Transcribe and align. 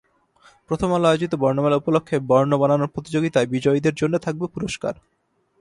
প্রথম 0.69 0.89
আলো 0.93 1.07
আয়োজিত 1.07 1.33
বর্ণমেলা 1.35 1.79
উপলক্ষে 1.81 2.15
বর্ণ 2.29 2.51
বানানো 2.57 2.85
প্রতিযোগিতায় 2.87 3.47
বিজয়ীদের 3.47 3.95
জন্য 3.95 4.15
থাকবে 4.17 4.45
পুরস্কার। 4.47 4.93